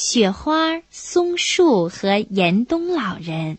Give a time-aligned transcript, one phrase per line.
[0.00, 3.58] 雪花、松树和严冬老人。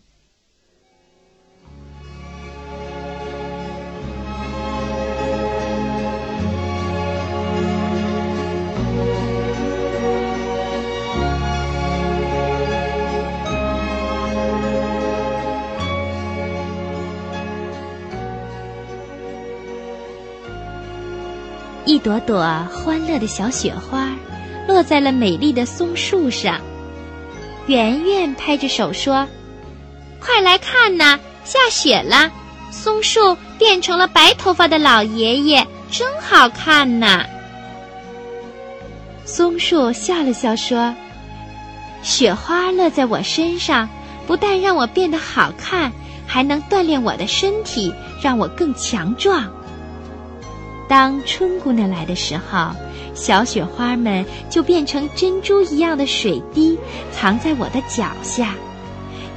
[21.84, 22.40] 一朵朵
[22.72, 24.16] 欢乐的小雪花，
[24.66, 26.60] 落在了美丽的松树上。
[27.66, 29.26] 圆圆拍着手说
[30.20, 32.30] ：“快来看呐，下雪了！
[32.70, 37.24] 松树变成了白头发的老爷爷，真好看呐！”
[39.24, 40.94] 松树笑了笑说
[42.02, 43.88] ：“雪花落在我身上，
[44.26, 45.92] 不但让我变得好看，
[46.26, 49.48] 还能锻炼我的身体，让我更强壮。”
[50.90, 52.70] 当春姑娘来的时候，
[53.14, 56.76] 小雪花们就变成珍珠一样的水滴，
[57.12, 58.54] 藏在我的脚下。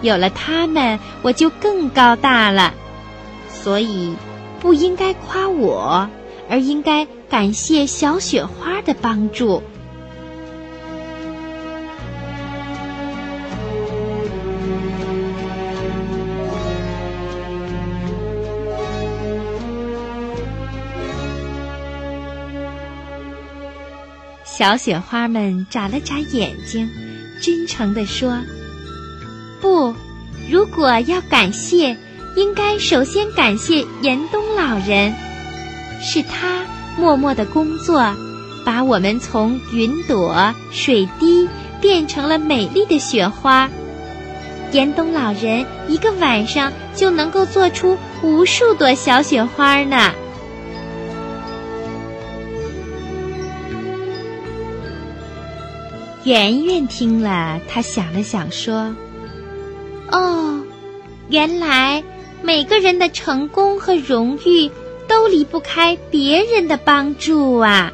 [0.01, 2.73] 有了它们，我就更高大了。
[3.47, 4.15] 所以，
[4.59, 6.09] 不应该夸我，
[6.49, 9.61] 而应该感谢小雪花的帮助。
[24.55, 26.87] 小雪花们眨了眨眼睛，
[27.41, 28.37] 真诚地说
[29.59, 29.95] ：“不，
[30.47, 31.97] 如果要感谢，
[32.35, 35.11] 应该首先感谢严冬老人，
[36.03, 36.61] 是他
[36.95, 38.15] 默默的工作，
[38.63, 41.49] 把我们从云朵、水滴
[41.81, 43.67] 变成了美丽的雪花。
[44.71, 50.11] 严冬老人一个晚上就能够做出无数朵小雪花呢。”
[56.25, 58.95] 圆圆听了，他想了想，说
[60.11, 60.61] ：“哦，
[61.29, 62.03] 原来
[62.41, 64.71] 每个人的成功和荣誉
[65.07, 67.91] 都离不开别人的帮助啊。”